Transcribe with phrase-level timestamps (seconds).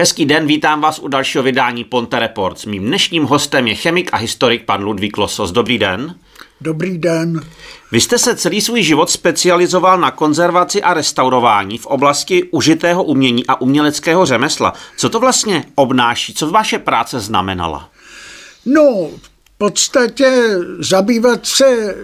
[0.00, 2.64] Hezký den, vítám vás u dalšího vydání Ponte Reports.
[2.66, 5.52] Mým dnešním hostem je chemik a historik pan Ludvík Losos.
[5.52, 6.14] Dobrý den.
[6.60, 7.40] Dobrý den.
[7.92, 13.46] Vy jste se celý svůj život specializoval na konzervaci a restaurování v oblasti užitého umění
[13.46, 14.72] a uměleckého řemesla.
[14.96, 16.34] Co to vlastně obnáší?
[16.34, 17.90] Co vaše práce znamenala?
[18.66, 19.08] No,
[19.54, 21.94] v podstatě zabývat se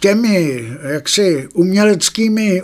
[0.00, 2.62] těmi jaksi uměleckými,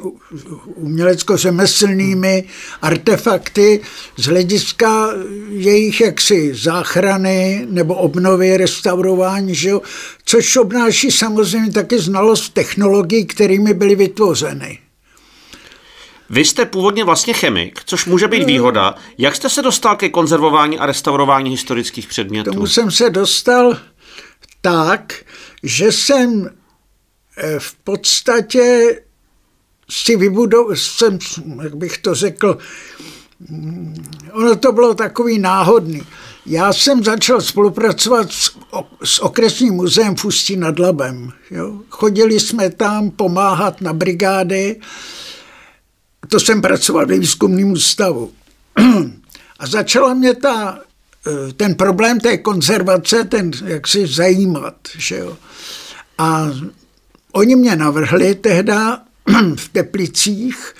[0.74, 2.44] umělecko-řemeslnými
[2.82, 3.80] artefakty
[4.16, 5.10] z hlediska
[5.48, 9.82] jejich jaksi záchrany nebo obnovy, restaurování, že jo?
[10.24, 14.78] což obnáší samozřejmě taky znalost technologií, kterými byly vytvořeny.
[16.30, 18.94] Vy jste původně vlastně chemik, což může být výhoda.
[19.18, 22.50] Jak jste se dostal ke konzervování a restaurování historických předmětů?
[22.52, 23.76] Tomu jsem se dostal
[24.60, 25.14] tak,
[25.62, 26.50] že jsem
[27.58, 28.96] v podstatě
[29.90, 31.18] si vybudoval, jsem,
[31.62, 32.58] jak bych to řekl,
[33.48, 36.02] mm, ono to bylo takový náhodný.
[36.46, 38.50] Já jsem začal spolupracovat s,
[39.04, 41.32] s okresním muzeem v Ústí nad Labem.
[41.50, 41.80] Jo.
[41.90, 44.80] Chodili jsme tam pomáhat na brigády,
[46.28, 48.32] to jsem pracoval ve výzkumném ústavu.
[49.58, 50.78] A začala mě ta,
[51.26, 54.74] eh, ten problém té konzervace, ten jak si zajímat.
[54.98, 55.36] Že jo.
[56.18, 56.50] A
[57.32, 59.02] Oni mě navrhli tehda
[59.56, 60.74] v Teplicích,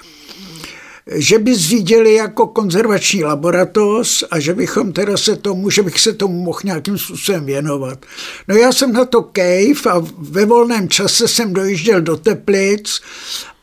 [1.15, 6.13] že by zřídili jako konzervační laboratoř a že bychom teda se tomu, že bych se
[6.13, 8.07] tomu mohl nějakým způsobem věnovat.
[8.49, 13.01] No já jsem na to kejv a ve volném čase jsem dojížděl do Teplic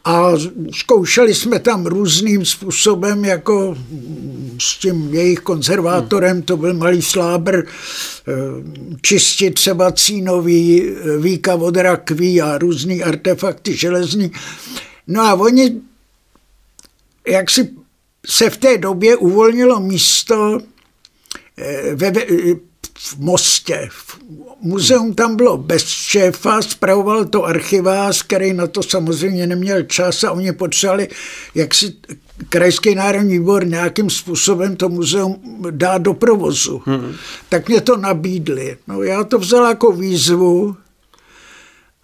[0.08, 0.32] a
[0.74, 3.78] zkoušeli jsme tam různým způsobem, jako
[4.60, 8.34] s tím jejich konzervátorem, to byl malý slábr, eh,
[9.02, 14.32] čistit třeba cínový, eh, výka od rakví a různý artefakty železní.
[15.08, 15.82] No a oni,
[17.28, 17.70] jak si
[18.26, 20.60] se v té době uvolnilo místo
[21.58, 22.12] eh, ve,
[22.98, 23.90] v Mostě.
[24.62, 30.32] Muzeum tam bylo bez šéfa, spravoval to archivář, který na to samozřejmě neměl čas a
[30.32, 31.08] oni potřebovali,
[31.56, 31.94] jak si
[32.50, 36.82] krajský národní výbor nějakým způsobem to muzeum dá do provozu.
[36.86, 37.16] Hmm.
[37.50, 38.78] Tak mě to nabídli.
[38.88, 40.76] No já to vzal jako výzvu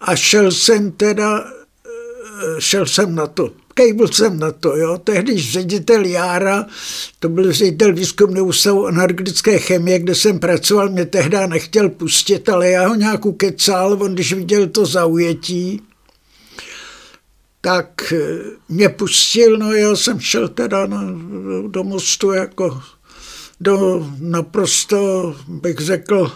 [0.00, 4.98] a šel jsem teda, eh, šel jsem na to kejbl jsem na to, jo.
[4.98, 6.66] Tehdy ředitel Jára,
[7.18, 12.70] to byl ředitel výzkumného ústavu energetické chemie, kde jsem pracoval, mě tehdy nechtěl pustit, ale
[12.70, 15.82] já ho nějak ukecal, on když viděl to zaujetí,
[17.60, 21.04] tak eh, mě pustil, no já jsem šel teda na,
[21.68, 22.82] do mostu jako
[23.60, 26.32] do naprosto, bych řekl,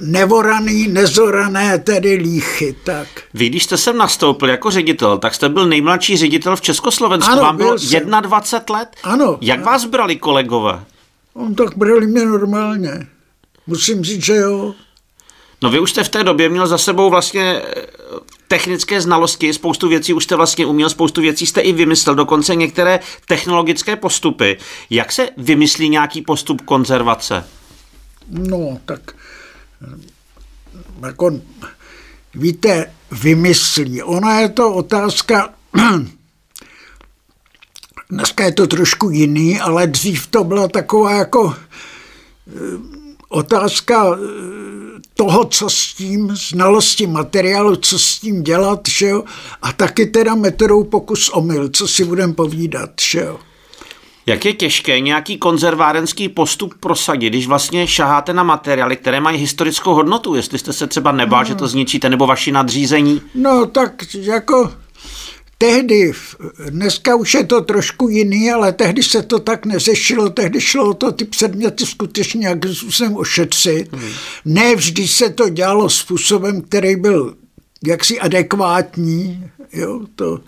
[0.00, 2.76] nevoraný, nezorané tedy líchy.
[2.84, 3.08] Tak.
[3.34, 7.32] Vy, když jste sem nastoupil jako ředitel, tak jste byl nejmladší ředitel v Československu.
[7.32, 7.76] Ano, Vám bylo
[8.20, 8.88] 21 let?
[9.02, 9.38] Ano.
[9.40, 9.66] Jak ano.
[9.66, 10.84] vás brali kolegové?
[11.34, 13.06] On tak brali mě normálně.
[13.66, 14.74] Musím říct, že jo.
[15.62, 17.86] No vy už jste v té době měl za sebou vlastně eh,
[18.48, 23.00] technické znalosti, spoustu věcí už jste vlastně uměl, spoustu věcí jste i vymyslel, dokonce některé
[23.26, 24.58] technologické postupy.
[24.90, 27.44] Jak se vymyslí nějaký postup konzervace?
[28.28, 29.14] No, tak
[31.06, 31.40] jako,
[32.34, 34.02] víte, vymyslí.
[34.02, 35.54] Ona je to otázka,
[38.10, 42.60] dneska je to trošku jiný, ale dřív to byla taková jako eh,
[43.28, 44.18] otázka eh,
[45.14, 49.24] toho, co s tím, znalosti materiálu, co s tím dělat, že jo?
[49.62, 52.90] a taky teda metodou pokus omyl, co si budeme povídat.
[53.00, 53.40] Že jo?
[54.26, 59.94] Jak je těžké nějaký konzervárenský postup prosadit, když vlastně šaháte na materiály, které mají historickou
[59.94, 61.46] hodnotu, jestli jste se třeba nebál, hmm.
[61.48, 63.22] že to zničíte, nebo vaši nadřízení?
[63.34, 64.72] No tak jako
[65.58, 66.12] tehdy,
[66.70, 70.94] dneska už je to trošku jiný, ale tehdy se to tak neřešilo, tehdy šlo o
[70.94, 73.92] to ty předměty skutečně nějakým způsobem ošetřit.
[73.92, 74.10] Hmm.
[74.44, 77.34] Ne vždy se to dělalo způsobem, který byl
[77.86, 80.40] jaksi adekvátní, jo, to.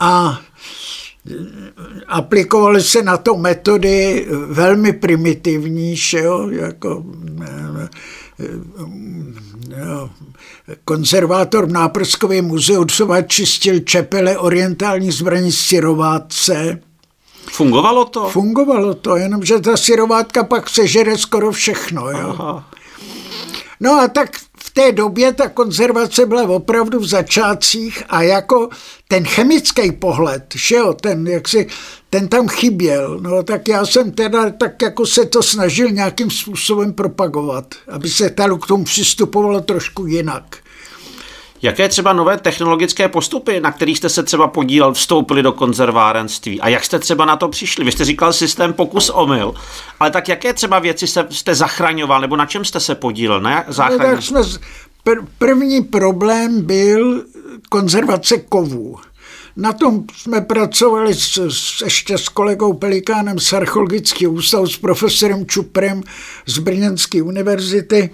[0.00, 0.40] A
[2.06, 7.04] aplikovaly se na to metody velmi primitivní, že jo, jako
[9.78, 10.10] jo,
[10.84, 16.80] konzervátor v Náprskovém muzeu třeba čistil čepele orientální zbraní syrovátce.
[17.50, 18.28] Fungovalo to?
[18.28, 22.10] Fungovalo to, jenomže ta syrovátka pak sežere skoro všechno.
[22.10, 22.36] Jo.
[22.38, 22.70] Aha.
[23.80, 24.30] No a tak
[24.76, 28.68] té době ta konzervace byla opravdu v začátcích a jako
[29.08, 31.66] ten chemický pohled, že jo, ten, jak si,
[32.10, 36.92] ten tam chyběl, no tak já jsem teda tak jako se to snažil nějakým způsobem
[36.92, 40.56] propagovat, aby se tady k tomu přistupovalo trošku jinak.
[41.62, 46.60] Jaké třeba nové technologické postupy, na kterých jste se třeba podílel, vstoupili do konzervárenství?
[46.60, 47.84] A jak jste třeba na to přišli?
[47.84, 49.54] Vy jste říkal systém pokus omyl,
[50.00, 53.40] ale tak jaké třeba věci jste zachraňoval, nebo na čem jste se podílel?
[53.40, 54.10] Na záchraně?
[54.10, 54.40] No, tak jsme,
[55.06, 57.24] pr- první problém byl
[57.68, 58.96] konzervace kovů.
[59.56, 65.46] Na tom jsme pracovali s, s, ještě s kolegou Pelikánem z Archeologického ústavu, s profesorem
[65.46, 66.02] Čuprem
[66.46, 68.10] z Brněnské univerzity.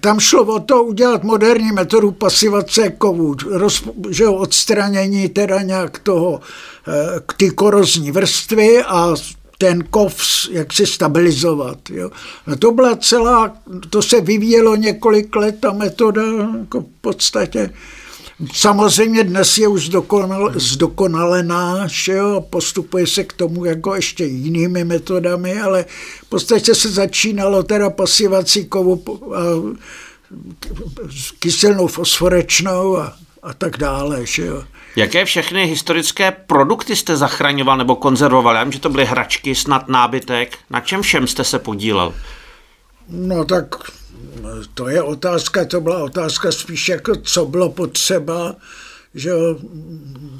[0.00, 6.40] Tam šlo o to udělat moderní metodu pasivace kovů, roz, že odstranění teda nějak toho,
[6.88, 9.14] eh, ty korozní vrstvy a
[9.58, 10.16] ten kov
[10.50, 11.78] jak si stabilizovat.
[11.90, 12.10] Jo.
[12.58, 13.56] To byla celá,
[13.90, 16.22] to se vyvíjelo několik let, ta metoda
[16.58, 17.70] jako v podstatě
[18.52, 24.84] Samozřejmě dnes je už zdokonal, zdokonalená, že jo, postupuje se k tomu jako ještě jinými
[24.84, 25.84] metodami, ale
[26.22, 29.04] v podstatě se začínalo teda pasivací kovu
[29.34, 29.38] a,
[31.38, 34.26] kyselnou fosforečnou a, a tak dále.
[34.26, 34.64] Že jo.
[34.96, 38.54] Jaké všechny historické produkty jste zachraňoval nebo konzervoval?
[38.54, 40.58] Já vím, že to byly hračky, snad nábytek.
[40.70, 42.14] Na čem všem jste se podílel?
[43.08, 43.74] No tak
[44.74, 48.56] to je otázka, to byla otázka spíš jako, co bylo potřeba,
[49.14, 49.30] že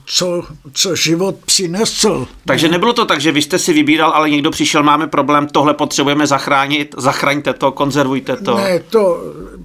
[0.07, 2.27] co, co život přinesl.
[2.45, 5.75] Takže nebylo to tak, že vy jste si vybíral, ale někdo přišel, máme problém, tohle
[5.75, 8.57] potřebujeme zachránit, zachraňte to, konzervujte to.
[8.57, 9.23] Ne, to,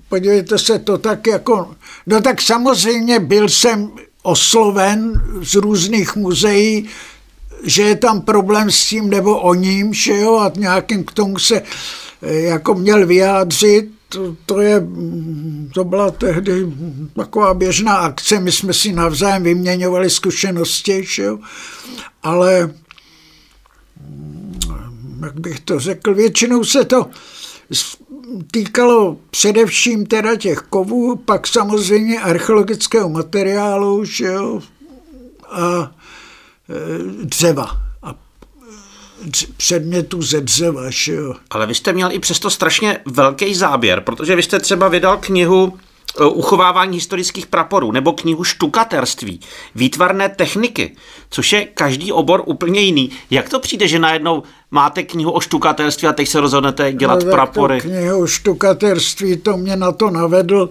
[0.09, 1.75] podívejte se, to tak jako,
[2.07, 3.91] no tak samozřejmě byl jsem
[4.23, 6.89] osloven z různých muzeí,
[7.63, 11.39] že je tam problém s tím nebo o ním, že jo, a nějakým k tomu
[11.39, 11.61] se
[12.21, 14.87] eh, jako měl vyjádřit, to, to, je,
[15.73, 16.73] to byla tehdy
[17.15, 21.39] taková běžná akce, my jsme si navzájem vyměňovali zkušenosti, že jo?
[22.23, 22.73] ale
[25.21, 27.09] jak bych to řekl, většinou se to
[28.51, 34.61] týkalo především teda těch kovů, pak samozřejmě archeologického materiálu že jo?
[35.49, 35.91] a
[36.69, 37.92] e, dřeva
[39.57, 40.81] předmětů ze dřeva.
[40.89, 41.33] Že jo.
[41.49, 45.73] Ale vy jste měl i přesto strašně velký záběr, protože vy jste třeba vydal knihu
[46.19, 49.39] e, uchovávání historických praporů nebo knihu štukaterství,
[49.75, 50.95] výtvarné techniky,
[51.29, 53.09] což je každý obor úplně jiný.
[53.29, 57.31] Jak to přijde, že najednou máte knihu o štukaterství a teď se rozhodnete dělat no,
[57.31, 57.81] prapory?
[57.81, 60.69] knihu o štukaterství, to mě na to navedl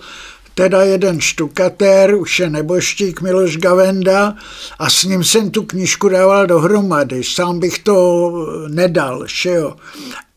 [0.55, 4.35] teda jeden štukatér, už je neboštík Miloš Gavenda
[4.79, 7.25] a s ním jsem tu knížku dával dohromady.
[7.25, 8.31] Sám bych to
[8.69, 9.77] nedal, že jo.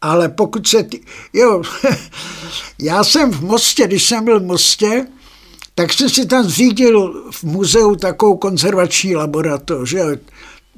[0.02, 0.84] Ale pokud se...
[0.84, 1.02] Ty,
[1.34, 1.62] jo,
[2.80, 5.08] já jsem v Mostě, když jsem byl v Mostě,
[5.76, 9.90] tak jsem si tam zřídil v muzeu takovou konzervační laboratoř.
[9.90, 10.04] Že?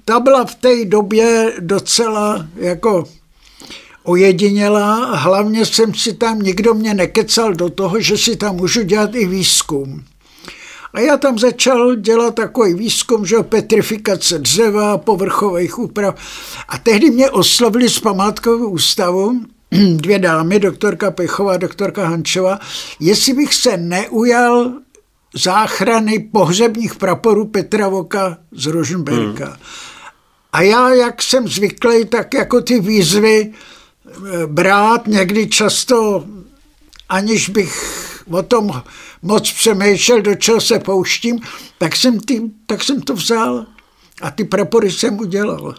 [0.05, 3.05] Ta byla v té době docela jako
[4.07, 8.83] ojedinělá a hlavně jsem si tam, nikdo mě nekecal do toho, že si tam můžu
[8.83, 10.03] dělat i výzkum.
[10.93, 16.15] A já tam začal dělat takový výzkum, že petrifikace dřeva, povrchových úprav.
[16.69, 19.41] A tehdy mě oslovili z památkového ústavu
[19.95, 22.59] dvě dámy, doktorka Pechová a doktorka Hančová,
[22.99, 24.73] jestli bych se neujal
[25.35, 29.45] záchrany pohřebních praporů Petra Voka z Rožnberka.
[29.45, 29.55] Hmm.
[30.53, 33.53] A já, jak jsem zvyklý, tak jako ty výzvy
[34.47, 36.25] brát někdy často,
[37.09, 38.81] aniž bych o tom
[39.21, 41.39] moc přemýšlel, do čeho se pouštím,
[41.77, 43.65] tak jsem, tím, tak jsem to vzal
[44.21, 45.75] a ty prapory jsem udělal.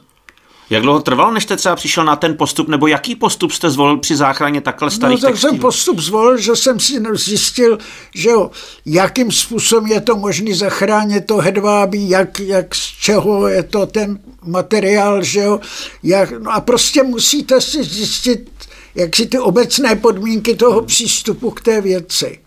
[0.70, 3.98] Jak dlouho trvalo, než jste třeba přišel na ten postup, nebo jaký postup jste zvolil
[3.98, 5.52] při záchraně takhle starých no, tak textilů?
[5.52, 7.78] jsem postup zvolil, že jsem si zjistil,
[8.14, 8.50] že jo,
[8.86, 14.18] jakým způsobem je to možné zachránit to hedvábí, jak, jak z čeho je to ten
[14.44, 15.60] materiál, že jo,
[16.02, 18.50] jak, no a prostě musíte si zjistit,
[18.94, 22.38] jak si ty obecné podmínky toho přístupu k té věci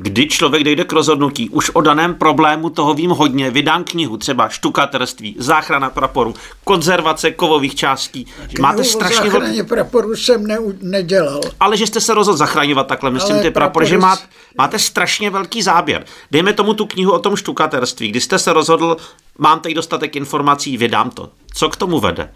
[0.00, 4.48] kdy člověk dojde k rozhodnutí, už o daném problému toho vím hodně, vydám knihu, třeba
[4.48, 8.24] štukaterství, záchrana praporu, konzervace kovových částí.
[8.24, 9.62] Knihu Máte strašně velký...
[9.62, 11.40] praporu jsem ne, nedělal.
[11.60, 14.18] Ale že jste se rozhodl zachraňovat takhle, myslím, Ale ty prapory, že má,
[14.58, 16.04] máte strašně velký záběr.
[16.30, 18.96] Dejme tomu tu knihu o tom štukaterství, kdy jste se rozhodl,
[19.38, 21.30] mám tady dostatek informací, vydám to.
[21.54, 22.32] Co k tomu vede?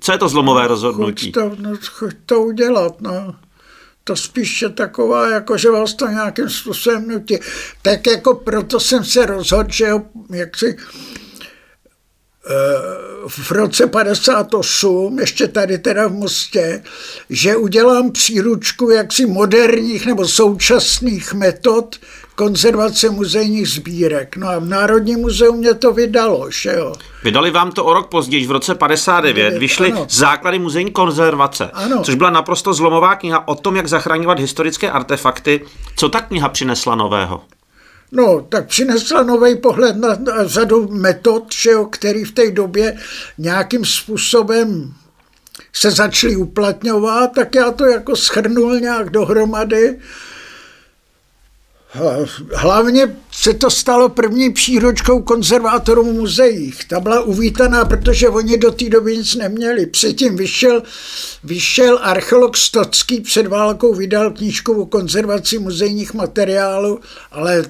[0.00, 1.26] Co je to zlomové no, rozhodnutí?
[1.26, 3.34] Chuť to, no, chuť to udělat, no
[4.06, 7.38] to spíš je taková, jako že vás to nějakým způsobem nutí.
[7.82, 9.88] Tak jako proto jsem se rozhodl, že
[10.30, 10.76] jak si
[13.28, 16.82] v roce 58, ještě tady teda v Mostě,
[17.30, 21.96] že udělám příručku jaksi moderních nebo současných metod
[22.34, 24.36] konzervace muzejních sbírek.
[24.36, 26.94] No a v Národním muzeu mě to vydalo, že jo.
[27.24, 30.06] Vydali vám to o rok později, v roce 59, vyšly ano.
[30.10, 32.02] základy muzejní konzervace, ano.
[32.02, 35.60] což byla naprosto zlomová kniha o tom, jak zachraňovat historické artefakty.
[35.96, 37.40] Co ta kniha přinesla nového?
[38.12, 42.98] No, tak přinesla nový pohled na, na řadu metod, že jo, který v té době
[43.38, 44.94] nějakým způsobem
[45.72, 49.98] se začaly uplatňovat, tak já to jako schrnul nějak dohromady.
[52.54, 56.84] Hlavně se to stalo první příročkou konzervátorů v muzeích.
[56.84, 59.86] Ta byla uvítaná, protože oni do té doby nic neměli.
[59.86, 60.82] Předtím vyšel,
[61.44, 67.00] vyšel archeolog Stocký před válkou, vydal knížku o konzervaci muzejních materiálů,
[67.32, 67.64] ale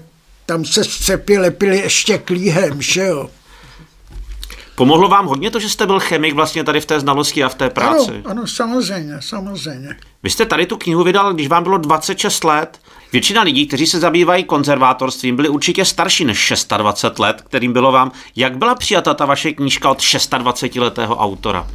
[0.47, 3.31] tam se střepy lepily ještě klíhem, že jo.
[4.75, 7.55] Pomohlo vám hodně to, že jste byl chemik vlastně tady v té znalosti a v
[7.55, 8.11] té práci?
[8.11, 9.97] Ano, ano, samozřejmě, samozřejmě.
[10.23, 12.81] Vy jste tady tu knihu vydal, když vám bylo 26 let.
[13.13, 18.13] Většina lidí, kteří se zabývají konzervátorstvím, byli určitě starší než 26 let, kterým bylo vám.
[18.37, 21.67] Jak byla přijata ta vaše knížka od 26-letého autora?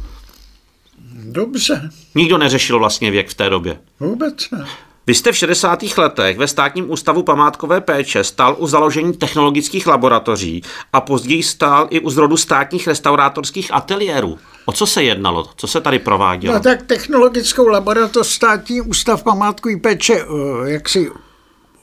[1.24, 1.90] Dobře.
[2.14, 3.78] Nikdo neřešil vlastně věk v té době.
[4.00, 4.66] Vůbec ne.
[5.06, 5.82] Vy jste v 60.
[5.98, 12.00] letech ve státním ústavu památkové péče stál u založení technologických laboratoří a později stál i
[12.00, 14.38] u zrodu státních restaurátorských ateliérů.
[14.64, 15.50] O co se jednalo?
[15.56, 16.54] Co se tady provádělo?
[16.54, 21.10] No tak technologickou laboratoř státní ústav památkové péče eh, jak si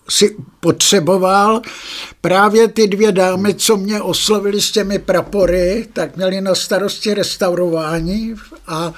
[0.09, 1.61] si potřeboval.
[2.21, 8.35] Právě ty dvě dámy, co mě oslovili s těmi prapory, tak měli na starosti restaurování
[8.67, 8.93] a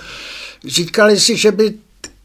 [0.65, 1.73] říkali si, že by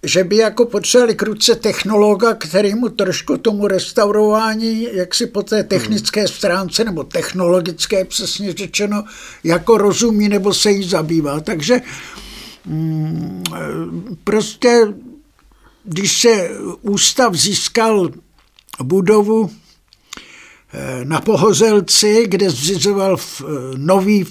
[0.06, 5.64] že by jako potřebovali kruce technologa, který mu trošku tomu restaurování, jak si po té
[5.64, 9.04] technické stránce, nebo technologické přesně řečeno,
[9.44, 11.40] jako rozumí nebo se jí zabývá.
[11.40, 11.80] Takže
[12.64, 13.44] mm,
[14.24, 14.94] prostě,
[15.84, 16.50] když se
[16.82, 18.10] ústav získal
[18.82, 19.50] budovu
[20.72, 23.16] eh, na Pohozelci, kde zřizoval
[23.76, 24.26] nový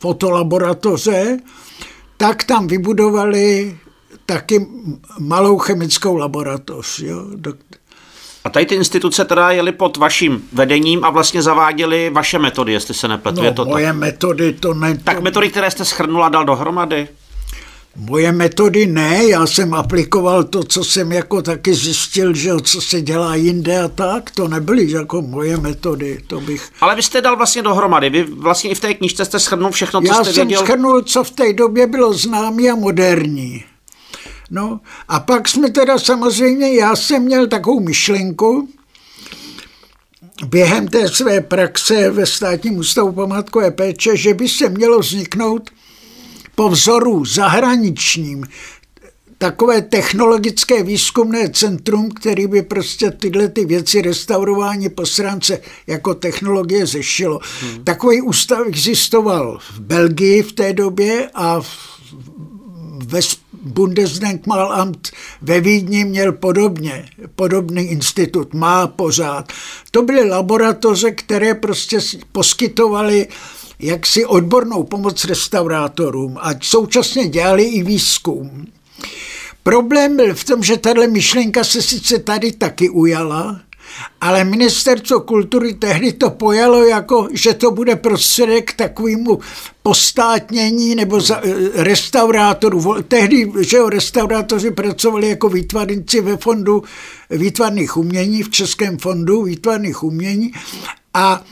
[0.00, 1.38] fotolaboratoře,
[2.16, 3.78] tak tam vybudovali
[4.26, 4.66] taky
[5.18, 6.98] malou chemickou laboratoř.
[6.98, 7.26] Jo.
[8.44, 12.94] A tady ty instituce teda jeli pod vaším vedením a vlastně zaváděly vaše metody, jestli
[12.94, 13.42] se nepletu.
[13.42, 13.96] No, to moje tak?
[13.96, 14.98] metody to ne...
[15.04, 17.08] Tak metody, které jste schrnul a dal dohromady?
[17.96, 23.00] Moje metody ne, já jsem aplikoval to, co jsem jako taky zjistil, že co se
[23.00, 26.70] dělá jinde a tak, to nebyly jako moje metody, to bych...
[26.80, 30.00] Ale vy jste dal vlastně dohromady, vy vlastně i v té knižce jste schrnul všechno,
[30.00, 30.50] co já jste věděl?
[30.50, 33.64] Já jsem schrnul, co v té době bylo známé a moderní.
[34.54, 38.68] No a pak jsme teda samozřejmě, já jsem měl takovou myšlenku,
[40.46, 45.70] během té své praxe ve státním ústavu památkové péče, že by se mělo vzniknout
[46.54, 48.44] po vzoru zahraničním
[49.38, 56.86] takové technologické výzkumné centrum, který by prostě tyhle ty věci restaurování po stránce jako technologie
[56.86, 57.40] zešilo.
[57.60, 57.84] Hmm.
[57.84, 61.66] Takový ústav existoval v Belgii v té době a v,
[63.06, 63.22] ve
[63.62, 65.10] Bundesdenkmalamt
[65.42, 69.52] ve Vídni měl podobně, podobný institut, má pořád.
[69.90, 71.98] To byly laboratoře, které prostě
[72.32, 73.28] poskytovaly
[73.78, 78.66] jaksi odbornou pomoc restaurátorům a současně dělali i výzkum.
[79.62, 83.60] Problém byl v tom, že tahle myšlenka se sice tady taky ujala,
[84.20, 89.38] ale ministerstvo kultury tehdy to pojalo jako, že to bude prostředek takovému
[89.82, 93.02] postátnění nebo za, eh, restaurátorů.
[93.08, 96.82] Tehdy, že jo, restaurátoři pracovali jako výtvarníci ve fondu
[97.30, 100.52] výtvarných umění, v Českém fondu výtvarných umění
[101.14, 101.44] a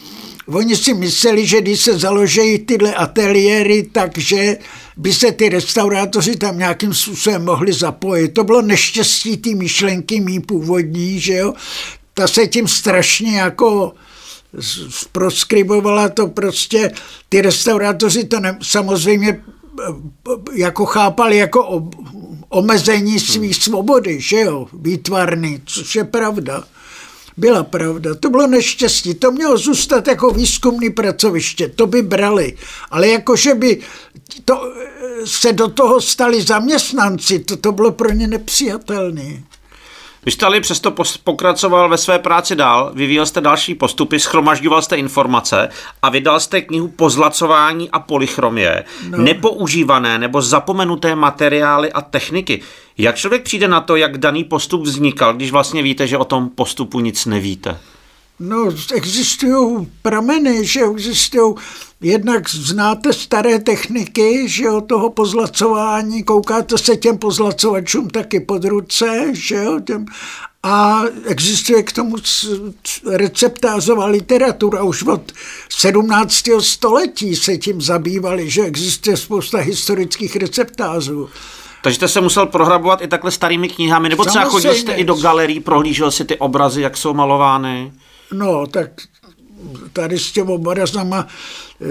[0.53, 4.59] Oni si mysleli, že když se založí tyhle ateliéry, takže
[4.97, 8.29] by se ty restaurátoři tam nějakým způsobem mohli zapojit.
[8.29, 11.55] To bylo neštěstí ty myšlenky mý původní, že jo
[12.15, 13.95] ta se tím strašně jako
[15.13, 16.91] proskribovala to prostě,
[17.29, 19.41] ty restaurátoři to ne, samozřejmě e,
[20.55, 21.91] jako chápali jako o,
[22.49, 23.55] omezení své hmm.
[23.55, 26.65] svobody, že jo, výtvarný, což je pravda.
[27.37, 28.15] Byla pravda.
[28.15, 29.15] To bylo neštěstí.
[29.15, 31.69] To mělo zůstat jako výzkumný pracoviště.
[31.69, 32.57] To by brali.
[32.91, 33.81] Ale jakože by
[34.45, 39.43] to, e, se do toho stali zaměstnanci, to, to bylo pro ně nepřijatelné.
[40.27, 44.97] Vy jste ale přesto pokračoval ve své práci dál, vyvíjel jste další postupy, schromažďoval jste
[44.97, 45.69] informace
[46.03, 49.19] a vydal jste knihu Pozlacování a polychromie, no.
[49.19, 52.61] nepoužívané nebo zapomenuté materiály a techniky.
[52.99, 56.49] Jak člověk přijde na to, jak daný postup vznikal, když vlastně víte, že o tom
[56.49, 57.79] postupu nic nevíte?
[58.41, 61.55] No, existují prameny, že existují,
[62.01, 69.27] jednak znáte staré techniky, že jo, toho pozlacování, koukáte se těm pozlacovačům taky pod ruce,
[69.33, 70.07] že jo, těm,
[70.63, 72.17] a existuje k tomu
[73.07, 74.83] receptářová literatura.
[74.83, 75.33] Už od
[75.69, 76.45] 17.
[76.61, 81.29] století se tím zabývali, že existuje spousta historických receptářů.
[81.83, 85.15] Takže jste se musel prohrabovat i takhle starými knihami, nebo třeba chodil jste i do
[85.15, 87.93] galerí, prohlížel si ty obrazy, jak jsou malovány?
[88.33, 88.91] No, tak
[89.93, 91.27] tady s těmi obrazama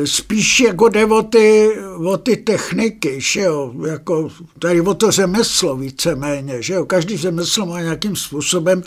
[0.06, 1.72] spíš jako jde o ty,
[2.06, 4.30] o ty techniky, že jo, jako
[4.60, 8.84] tady o to řemeslo víceméně, že jo, každý řemeslo má nějakým způsobem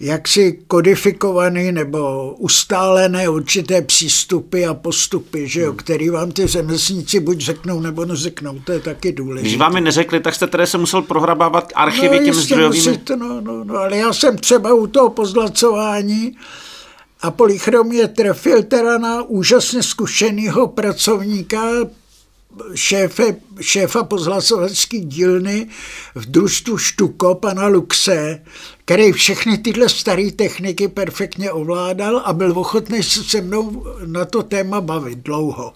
[0.00, 5.76] jaksi kodifikovaný nebo ustálené určité přístupy a postupy, že jo, hmm.
[5.76, 9.48] který vám ty řemeslníci buď řeknou nebo neřeknou, to je taky důležité.
[9.48, 12.84] Když vám je neřekli, tak jste tedy se musel prohrabávat archivy no, těmi zdrojovými...
[12.88, 16.36] Musíte, no, no, no, ale já jsem třeba u toho pozlacování
[17.20, 21.62] a polychromie trefil teda na úžasně zkušeného pracovníka,
[22.74, 25.68] šéfe, šéfa pozlasovačské dílny
[26.14, 28.42] v družstvu Štuko, pana Luxe,
[28.84, 34.42] který všechny tyhle staré techniky perfektně ovládal a byl ochotný se se mnou na to
[34.42, 35.72] téma bavit dlouho.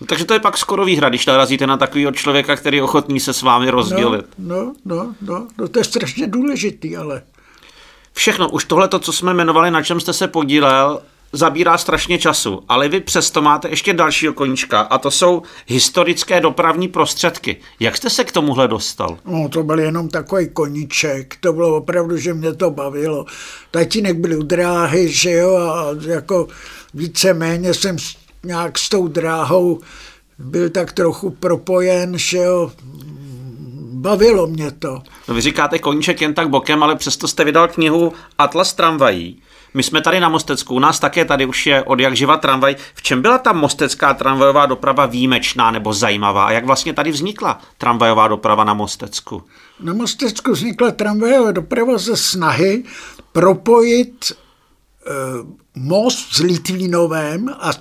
[0.00, 3.20] No, takže to je pak skoro výhra, když narazíte na takového člověka, který je ochotný
[3.20, 4.26] se s vámi rozdělit.
[4.38, 7.22] No, no, no, no, no to je strašně důležitý, ale
[8.20, 11.00] všechno, už tohle, co jsme jmenovali, na čem jste se podílel,
[11.32, 16.88] zabírá strašně času, ale vy přesto máte ještě dalšího koníčka a to jsou historické dopravní
[16.88, 17.56] prostředky.
[17.80, 19.18] Jak jste se k tomuhle dostal?
[19.24, 23.24] No, to byl jenom takový koníček, to bylo opravdu, že mě to bavilo.
[23.70, 26.48] Tatínek byl u dráhy, že jo, a jako
[26.94, 27.96] víceméně jsem
[28.44, 29.80] nějak s tou dráhou
[30.38, 32.72] byl tak trochu propojen, že jo,
[34.00, 35.02] bavilo mě to.
[35.28, 39.42] No vy říkáte koníček jen tak bokem, ale přesto jste vydal knihu Atlas tramvají.
[39.74, 42.76] My jsme tady na Mostecku, u nás také tady už je od jak živa tramvaj.
[42.94, 46.44] V čem byla ta mostecká tramvajová doprava výjimečná nebo zajímavá?
[46.44, 49.42] A jak vlastně tady vznikla tramvajová doprava na Mostecku?
[49.80, 52.84] Na Mostecku vznikla tramvajová doprava ze snahy
[53.32, 54.34] propojit e,
[55.74, 57.72] most s Litvínovem a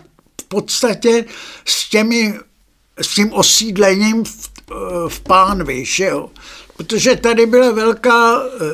[0.42, 1.26] v podstatě
[1.66, 2.40] s těmi
[3.02, 4.59] s tím osídlením v
[5.08, 6.30] v pánvi, že jo.
[6.78, 8.66] Protože tady byla velká, eh,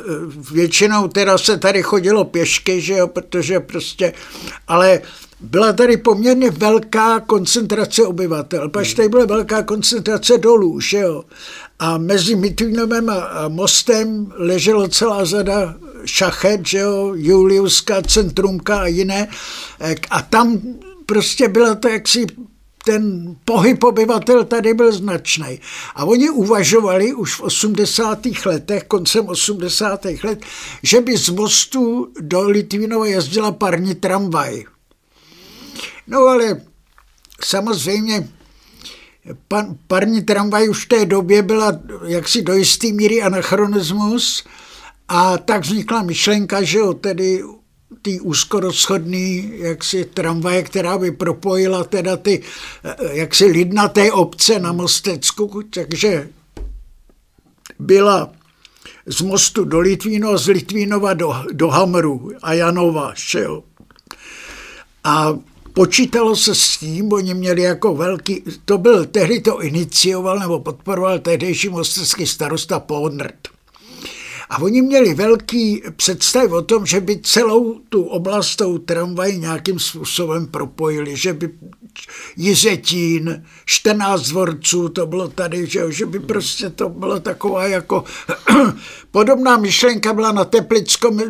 [0.52, 4.12] většinou teda se tady chodilo pěšky, že jo, protože prostě,
[4.68, 5.00] ale
[5.40, 11.24] byla tady poměrně velká koncentrace obyvatel, pač tady byla velká koncentrace dolů, že jo.
[11.78, 19.28] A mezi Mitvínovem a mostem leželo celá řada šachet, že jo, Juliuska, Centrumka a jiné.
[20.10, 20.60] A tam
[21.06, 22.26] prostě byla to jaksi
[22.86, 25.60] ten pohyb obyvatel tady byl značný.
[25.94, 28.18] A oni uvažovali už v 80.
[28.46, 30.04] letech, koncem 80.
[30.04, 30.42] let,
[30.82, 34.64] že by z mostu do Litvínova jezdila parní tramvaj.
[36.06, 36.60] No ale
[37.44, 38.28] samozřejmě
[39.48, 41.72] pan, parní tramvaj už v té době byla
[42.04, 44.46] jaksi do jisté míry anachronismus
[45.08, 47.42] a tak vznikla myšlenka, že jo, tedy
[48.02, 52.42] ty úzkorozchodný jaksi tramvaje, která by propojila teda ty
[52.84, 56.28] eh, jaksi lidnaté obce na Mostecku, takže
[57.78, 58.32] byla
[59.06, 63.62] z mostu do Litvínu z Litvínova do, do Hamru a Janova, šel.
[65.04, 65.38] A
[65.72, 71.18] počítalo se s tím, oni měli jako velký, to byl, tehdy to inicioval nebo podporoval
[71.18, 73.55] tehdejší mostecký starosta Podnrt.
[74.50, 79.78] A oni měli velký představ o tom, že by celou tu oblast tou tramvaj nějakým
[79.78, 81.50] způsobem propojili, že by
[82.36, 88.04] Jiřetín, 14 dvorců, to bylo tady, že, že by prostě to bylo taková jako
[89.10, 91.20] podobná myšlenka byla na Teplickom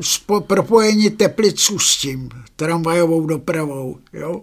[0.46, 4.42] propojení Tepliců s tím, tramvajovou dopravou, jo.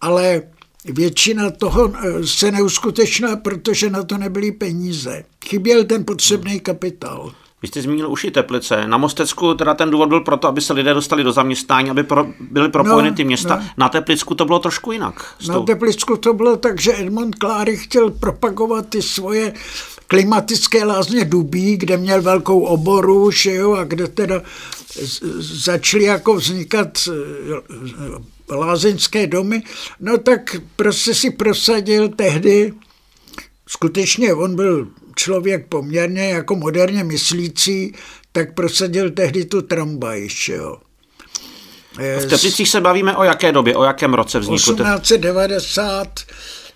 [0.00, 0.42] Ale
[0.84, 5.24] většina toho eh, se neuskutečnila, protože na to nebyly peníze.
[5.46, 7.32] Chyběl ten potřebný kapitál.
[7.62, 8.86] Vy jste zmínil už i Teplice.
[8.86, 12.26] Na Mostecku teda ten důvod byl proto, aby se lidé dostali do zaměstnání, aby pro,
[12.40, 13.56] byly propojeny no, ty města.
[13.56, 13.64] No.
[13.76, 15.34] Na Teplicku to bylo trošku jinak.
[15.48, 19.52] Na Teplicku to bylo tak, že Edmond Kláry chtěl propagovat ty svoje
[20.06, 24.42] klimatické lázně Dubí, kde měl velkou oboru, že jo, a kde teda
[25.38, 29.62] začaly jako vznikat eh, lázeňské domy,
[30.00, 32.74] no tak prostě si prosadil tehdy,
[33.66, 34.88] skutečně on byl
[35.18, 37.94] člověk poměrně jako moderně myslící,
[38.32, 40.76] tak prosadil tehdy tu tramvaj, jo.
[41.98, 44.74] V Teplicích se bavíme o jaké době, o jakém roce vznikl?
[44.74, 46.20] 1890.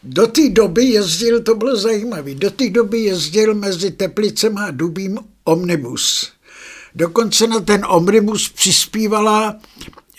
[0.03, 5.19] Do té doby jezdil, to bylo zajímavé, do té doby jezdil mezi Teplicem a Dubím
[5.45, 6.33] omnibus.
[6.95, 9.57] Dokonce na ten omnibus přispívala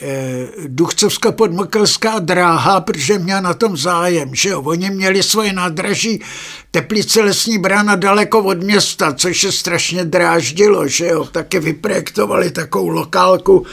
[0.02, 4.62] Eh, Duchcovská podmokelská dráha, protože měla na tom zájem, že jo.
[4.62, 6.22] Oni měli svoje nádraží
[6.72, 11.26] Teplice lesní brána daleko od města, což je strašně dráždilo, že jo.
[11.26, 13.66] Taky vyprojektovali takovou lokálku,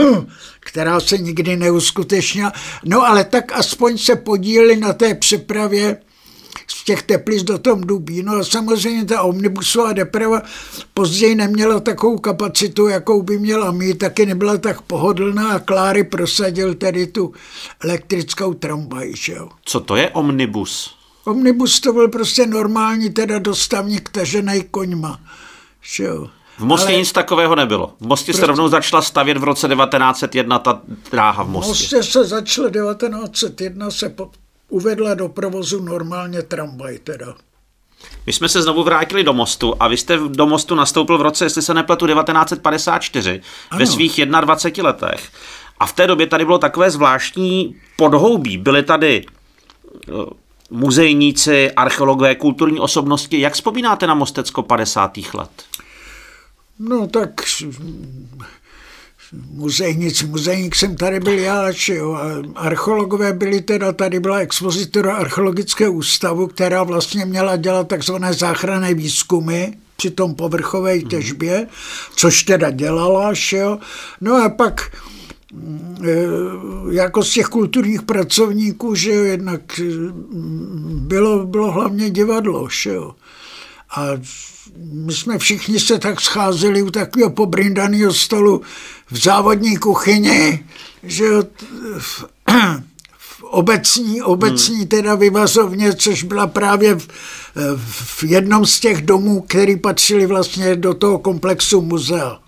[0.60, 2.52] která se nikdy neuskutečnila.
[2.84, 5.96] No ale tak aspoň se podíleli na té přepravě
[6.66, 8.22] z těch teplic do tom dubí.
[8.22, 10.42] No a samozřejmě ta omnibusová deprava
[10.94, 16.74] později neměla takovou kapacitu, jakou by měla mít, taky nebyla tak pohodlná a Kláry prosadil
[16.74, 17.32] tedy tu
[17.84, 19.12] elektrickou tramvaj.
[19.64, 20.96] Co to je omnibus?
[21.24, 25.20] Omnibus to byl prostě normální teda dostavník tažený koňma.
[25.82, 26.08] Že
[26.58, 26.98] V Mostě Ale...
[26.98, 27.94] nic takového nebylo.
[28.00, 28.40] V Mostě prostě...
[28.40, 31.66] se rovnou začala stavět v roce 1901 ta dráha v Mostě.
[31.66, 34.30] V Mostě se začalo 1901 se po...
[34.68, 37.34] uvedla do provozu normálně tramvaj teda.
[38.26, 41.44] My jsme se znovu vrátili do mostu a vy jste do mostu nastoupil v roce,
[41.44, 43.78] jestli se nepletu, 1954 ano.
[43.78, 45.30] ve svých 21 letech.
[45.78, 48.58] A v té době tady bylo takové zvláštní podhoubí.
[48.58, 50.12] Byly tady eh,
[50.70, 53.40] muzejníci, archeologové, kulturní osobnosti.
[53.40, 55.18] Jak vzpomínáte na Mostecko 50.
[55.34, 55.50] let?
[56.78, 57.30] No tak
[59.50, 65.92] muzejnic, muzejník jsem tady byl já, jo, a archeologové byli teda, tady byla expozitora archeologického
[65.92, 71.08] ústavu, která vlastně měla dělat takzvané záchranné výzkumy při tom povrchové mhm.
[71.08, 71.66] těžbě,
[72.16, 73.78] což teda dělala, jo.
[74.20, 74.90] No a pak
[76.04, 76.26] Eh,
[76.90, 83.14] jako z těch kulturních pracovníků, že jo, jednak mm, bylo, bylo hlavně divadlo, že jo.
[83.90, 84.08] A
[84.92, 88.62] my jsme všichni se tak scházeli u takového pobrindaného stolu
[89.10, 90.64] v závodní kuchyni,
[91.02, 91.24] že
[91.98, 92.24] v,
[93.18, 94.86] v obecní, obecní hmm.
[94.86, 97.08] teda vyvazovně, což byla právě v,
[97.86, 102.38] v jednom z těch domů, který patřili vlastně do toho komplexu muzea.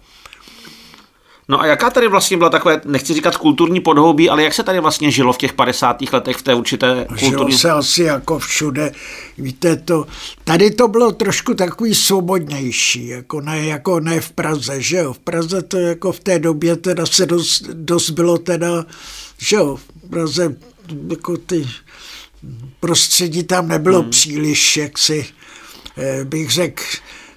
[1.51, 4.81] No a jaká tady vlastně byla takové, nechci říkat kulturní podhoubí, ale jak se tady
[4.81, 5.97] vlastně žilo v těch 50.
[6.13, 7.31] letech v té určité kulturní...
[7.31, 8.93] Žilo se asi jako všude.
[9.39, 10.07] Víte, to,
[10.45, 15.13] tady to bylo trošku takový svobodnější, jako ne, jako ne v Praze, že jo.
[15.13, 18.85] V Praze to jako v té době teda se dost, dost bylo teda,
[19.39, 20.57] že jo, v Praze
[21.11, 21.69] jako ty
[22.81, 24.11] prostředí tam nebylo hmm.
[24.11, 25.27] příliš, jak si
[25.99, 26.83] eh, bych řekl,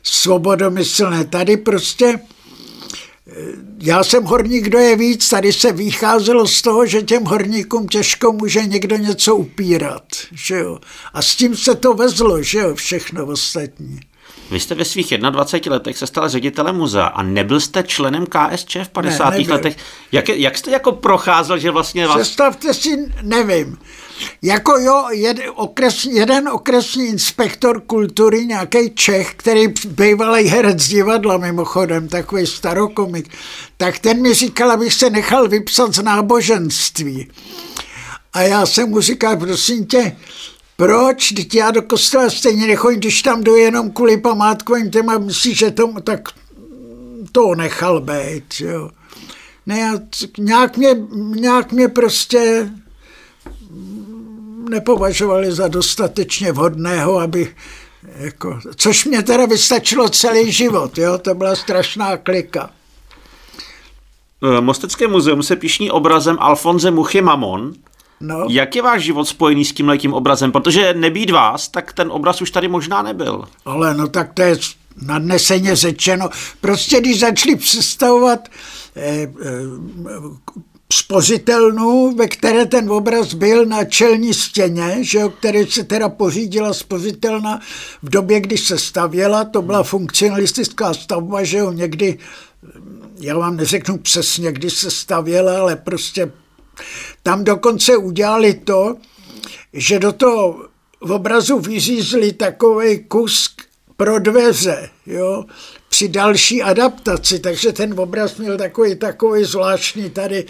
[0.04, 1.26] svobodomyslné.
[1.26, 2.20] Tady prostě
[3.80, 8.32] já jsem horník, kdo je víc, tady se vycházelo z toho, že těm horníkům těžko
[8.32, 10.80] může někdo něco upírat, že jo.
[11.14, 14.00] A s tím se to vezlo, že jo, všechno ostatní.
[14.52, 18.76] Vy jste ve svých 21 letech se stal ředitelem muzea a nebyl jste členem KSČ
[18.84, 19.30] v 50.
[19.30, 19.78] Ne, letech.
[20.12, 22.22] Jak, jak jste jako procházel, že vlastně vás...
[22.22, 22.90] Představte si,
[23.22, 23.78] nevím.
[24.42, 32.08] Jako jo, jed, okres, jeden okresní inspektor kultury, nějaký Čech, který bývalý herec divadla mimochodem,
[32.08, 33.30] takový starokomik,
[33.78, 37.28] tak ten mi říkal, abych se nechal vypsat z náboženství.
[38.34, 40.16] A já jsem mu říkal, prosím tě,
[40.78, 41.32] proč?
[41.32, 45.72] Teď já do kostela stejně nechodím, když tam jdu jenom kvůli památkovým téma, myslíš, že
[45.72, 46.30] to, tak
[47.32, 48.90] to nechal být, jo.
[49.66, 49.94] Ne, já,
[50.38, 50.96] nějak, mě,
[51.36, 52.70] nějak mě prostě
[54.70, 57.56] nepovažovali za dostatečně vhodného, aby
[58.18, 62.70] jako, což mě teda vystačilo celý život, jo, to byla strašná klika.
[64.58, 67.74] Eh, Mostecké muzeum se píšní obrazem Alfonze Muchy Mamon.
[68.20, 68.46] No.
[68.50, 70.52] Jak je váš život spojený s tímhletím obrazem?
[70.52, 73.44] Protože nebýt vás, tak ten obraz už tady možná nebyl.
[73.66, 74.58] Ale no tak to je
[75.02, 76.30] nadneseně řečeno.
[76.62, 78.40] Prostě když začali představovat
[78.96, 79.28] eh, eh,
[80.92, 86.74] spozitelnu, ve které ten obraz byl na čelní stěně, že jo, který se teda pořídila
[86.74, 87.60] spozitelna
[88.04, 92.18] v době, kdy se stavěla, to byla funkcionalistická stavba, že jo, někdy,
[93.20, 96.32] já vám neřeknu přesně, kdy se stavěla, ale prostě
[97.24, 98.96] tam dokonce udělali to,
[99.74, 100.66] že do toho
[101.02, 103.56] v obrazu vyřízli takový kus
[103.98, 105.46] pro dveře, jo,
[105.92, 110.46] při další adaptaci, takže ten obraz měl takový, takový zvláštní tady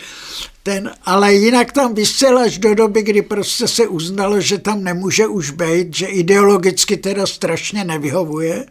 [0.63, 5.27] ten, ale jinak tam vysel až do doby, kdy prostě se uznalo, že tam nemůže
[5.27, 8.65] už být, že ideologicky teda strašně nevyhovuje.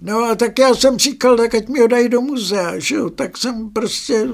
[0.00, 3.10] No a tak já jsem říkal, tak ať mi ho dají do muzea, že jo?
[3.10, 4.26] tak jsem prostě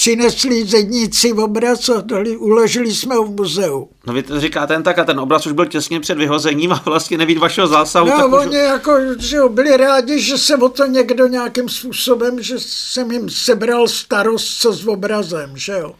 [0.00, 3.88] přinesli zedníci obraz a dali, uložili jsme ho v muzeu.
[4.06, 6.82] No vy to říkáte jen tak a ten obraz už byl těsně před vyhozením a
[6.84, 8.08] vlastně nevíc vašeho zásahu.
[8.08, 8.54] No tak oni už...
[8.54, 13.30] jako, že jo, byli rádi, že se o to někdo nějakým způsobem, že jsem jim
[13.30, 15.94] sebral starost co s obrazem, že jo.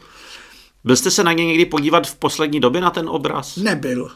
[0.83, 3.55] Byl jste se na ně někdy podívat v poslední době na ten obraz?
[3.55, 4.11] Nebyl.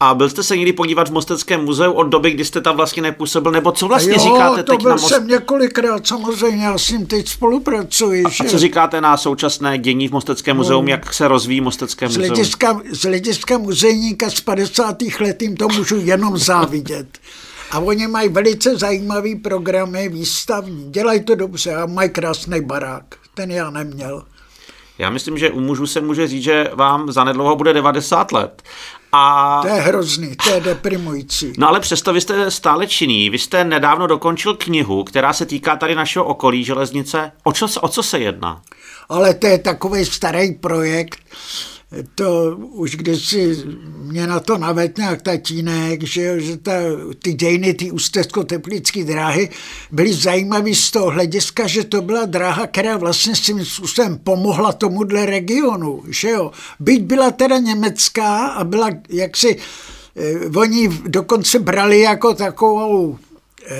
[0.00, 3.02] A byl jste se někdy podívat v Mosteckém muzeu od doby, kdy jste tam vlastně
[3.02, 5.08] nepůsobil, nebo co vlastně jo, říkáte to teď byl na most...
[5.08, 8.24] jsem několikrát, samozřejmě, já s ním teď spolupracuji.
[8.24, 8.44] A, že?
[8.44, 12.24] a co říkáte na současné dění v Mosteckém muzeu, no, jak se rozvíjí Mostecké muzeum?
[12.24, 14.96] Z hlediska, z hlediska muzejníka z 50.
[15.20, 17.18] let jim to můžu jenom závidět.
[17.70, 20.90] A oni mají velice zajímavý programy výstavní.
[20.90, 23.04] Dělají to dobře a mají krásný barák.
[23.34, 24.22] Ten já neměl.
[24.98, 28.62] Já myslím, že u mužů se může říct, že vám zanedlouho bude 90 let
[29.16, 29.58] A...
[29.62, 31.52] To je hrozný, to je deprimující.
[31.58, 33.30] No ale přesto vy jste stále činný.
[33.30, 37.32] Vy jste nedávno dokončil knihu, která se týká tady našeho okolí železnice.
[37.42, 38.62] O, čo, o co se jedná?
[39.08, 41.18] Ale to je takový starý projekt,
[42.14, 43.56] to už kdysi
[44.02, 46.72] mě na to navedl nějak tatínek, že, že ta,
[47.22, 49.48] ty dějiny, ty ústecko-teplické dráhy
[49.92, 55.26] byly zajímavé z toho hlediska, že to byla dráha, která vlastně svým způsobem pomohla tomuhle
[55.26, 56.50] regionu, že jo.
[56.80, 59.56] Byť byla teda německá a byla jaksi,
[60.16, 63.18] eh, oni dokonce brali jako takovou
[63.66, 63.76] eh,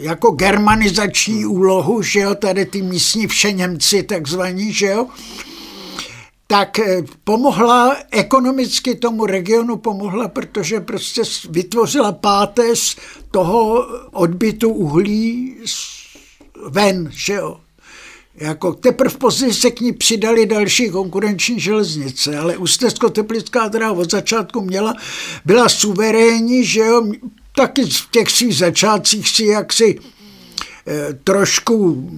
[0.00, 5.06] jako germanizační úlohu, že jo, tady ty místní všeněmci takzvaní, že jo,
[6.46, 12.96] tak eh, pomohla ekonomicky tomu regionu, pomohla, protože prostě vytvořila páteř
[13.30, 15.56] toho odbytu uhlí
[16.68, 17.60] ven, že jo.
[18.38, 24.60] Jako teprve později se k ní přidali další konkurenční železnice, ale Ústecko-Teplická dráha od začátku
[24.60, 24.94] měla,
[25.44, 27.06] byla suverénní, že jo,
[27.56, 29.98] taky v těch svých začátcích si jaksi
[31.24, 32.08] trošku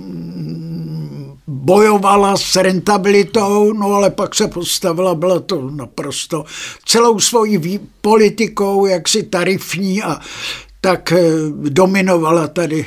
[1.47, 6.45] bojovala s rentabilitou, no ale pak se postavila, byla to naprosto
[6.85, 10.21] celou svojí politikou, jaksi tarifní a
[10.81, 11.21] tak eh,
[11.69, 12.87] dominovala tady.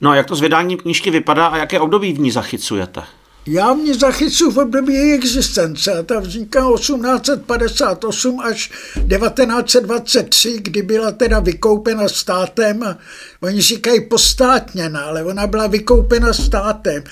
[0.00, 3.02] No a jak to s vydáním knížky vypadá a jaké období v ní zachycujete?
[3.46, 11.12] Já mě zachycuji v období její existence a ta vzniká 1858 až 1923, kdy byla
[11.12, 12.96] teda vykoupena státem
[13.42, 17.04] oni říkají postátněna, ale ona byla vykoupena státem.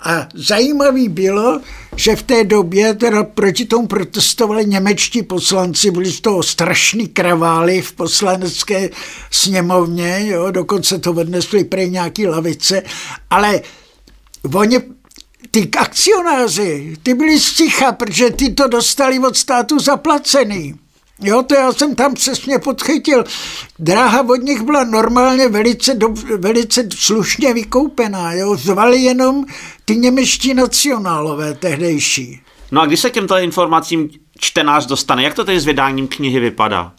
[0.00, 1.60] A zajímavý bylo,
[1.96, 7.82] že v té době teda proti tomu protestovali němečtí poslanci, byli z toho strašný kravály
[7.82, 8.90] v poslanecké
[9.30, 12.82] sněmovně, jo, dokonce to odnesli prej nějaký lavice,
[13.30, 13.60] ale
[14.54, 14.80] oni
[15.50, 20.74] ty akcionáři, ty byli sticha, protože ty to dostali od státu zaplacený.
[21.22, 23.24] Jo, to já jsem tam přesně podchytil.
[23.78, 28.32] Dráha od nich byla normálně velice, do, velice slušně vykoupená.
[28.32, 28.56] Jo.
[28.56, 29.44] Zvali jenom
[29.84, 32.40] ty němečtí nacionálové tehdejší.
[32.70, 36.40] No a když se k těmto informacím čtenář dostane, jak to tedy s vydáním knihy
[36.40, 36.92] vypadá?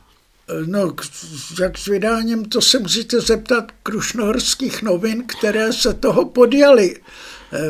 [0.66, 0.94] No,
[1.62, 7.02] jak s vydáním, to se musíte zeptat krušnohorských novin, které se toho podjali eh,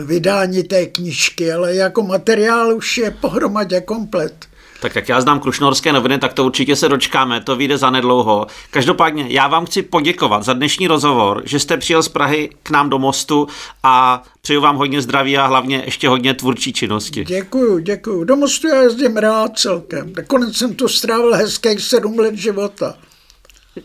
[0.05, 4.51] vydání té knižky, ale jako materiál už je pohromadě komplet.
[4.81, 8.47] Tak jak já znám Krušnorské noviny, tak to určitě se dočkáme, to vyjde za nedlouho.
[8.71, 12.89] Každopádně já vám chci poděkovat za dnešní rozhovor, že jste přijel z Prahy k nám
[12.89, 13.47] do Mostu
[13.83, 17.25] a přeju vám hodně zdraví a hlavně ještě hodně tvůrčí činnosti.
[17.25, 18.23] Děkuju, děkuju.
[18.23, 20.13] Do Mostu já jezdím rád celkem.
[20.17, 22.95] Nakonec jsem tu strávil hezkých sedm let života.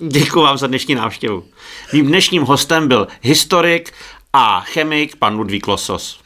[0.00, 1.44] Děkuji vám za dnešní návštěvu.
[1.92, 3.92] Mým dnešním hostem byl historik
[4.36, 6.20] a chemik pan Ludvík Losos.